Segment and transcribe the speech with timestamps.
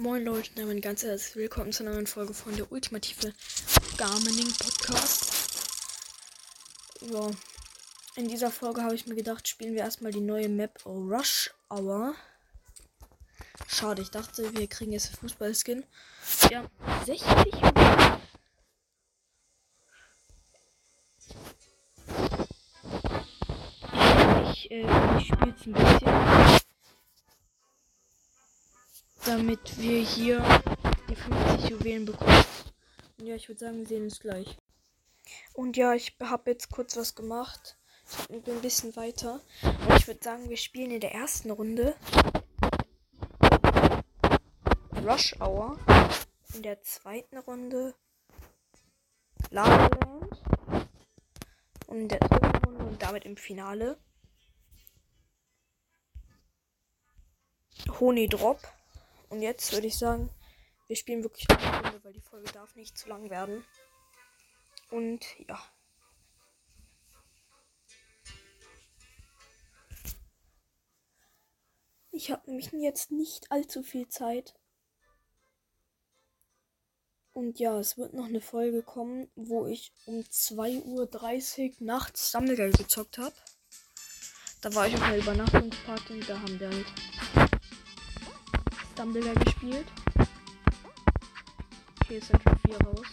[0.00, 3.34] Moin Leute, damit ganz herzlich willkommen zu einer neuen Folge von der ultimative
[3.98, 5.30] Garmining Podcast.
[7.02, 7.30] Ja,
[8.16, 12.14] in dieser Folge habe ich mir gedacht, spielen wir erstmal die neue Map Rush Hour.
[13.68, 15.84] Schade, ich dachte, wir kriegen jetzt Fußballskin.
[16.50, 16.64] Ja,
[17.04, 17.26] 60
[24.50, 26.59] Ich, äh, ich spiele jetzt ein bisschen
[29.30, 30.44] damit wir hier
[31.08, 32.44] die 50 Juwelen bekommen.
[33.16, 34.58] Und ja, ich würde sagen, wir sehen uns gleich.
[35.52, 37.78] Und ja, ich habe jetzt kurz was gemacht.
[38.28, 39.40] Ich bin ein bisschen weiter.
[39.62, 41.94] Und ich würde sagen, wir spielen in der ersten Runde
[45.06, 45.78] Rush Hour.
[46.54, 47.94] In der zweiten Runde
[49.50, 49.90] Lava.
[51.86, 53.96] Und in der dritten Runde und damit im Finale
[58.00, 58.60] Honig Drop.
[59.30, 60.28] Und jetzt würde ich sagen,
[60.88, 63.64] wir spielen wirklich eine Runde, weil die Folge darf nicht zu lang werden.
[64.90, 65.62] Und ja.
[72.10, 74.54] Ich habe nämlich jetzt nicht allzu viel Zeit.
[77.32, 82.72] Und ja, es wird noch eine Folge kommen, wo ich um 2.30 Uhr nachts Stumbledore
[82.72, 83.34] gezockt habe.
[84.60, 86.86] Da war ich auf einer Übernachtungsparty und da haben wir halt
[89.00, 89.86] Dumbledore gespielt.
[92.02, 93.06] Okay, ist schon 4 raus.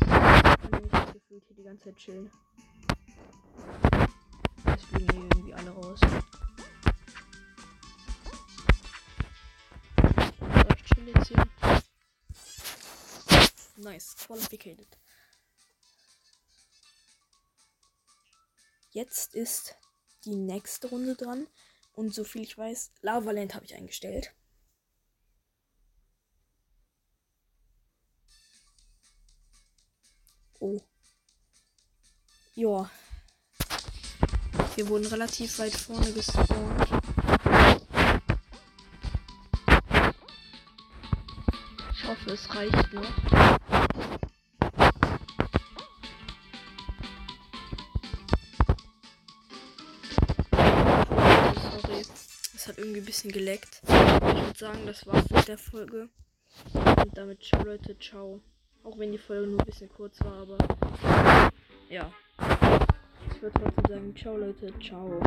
[0.00, 2.32] Kann nämlich gefühlt hier die ganze Zeit chillen.
[4.66, 6.00] Jetzt fliegen hier irgendwie alle raus.
[10.40, 11.46] So, ich chill jetzt hier.
[13.76, 14.98] Nice, qualificated.
[18.90, 19.76] Jetzt ist
[20.24, 21.46] die nächste Runde dran.
[21.96, 24.34] Und so viel ich weiß, Lavaland habe ich eingestellt.
[30.60, 30.78] Oh.
[32.54, 32.90] Ja.
[34.74, 36.88] Wir wurden relativ weit vorne gespawnt.
[41.92, 43.65] Ich hoffe, es reicht noch.
[52.76, 53.80] Hat irgendwie ein bisschen geleckt.
[53.84, 56.08] Ich würde sagen, das war's mit der Folge.
[56.74, 58.40] Und damit ciao Leute, ciao.
[58.84, 60.58] Auch wenn die Folge nur ein bisschen kurz war, aber
[61.88, 62.12] ja.
[63.30, 65.20] Ich würde trotzdem sagen, ciao Leute, ciao.